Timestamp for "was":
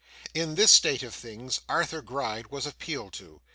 2.47-2.65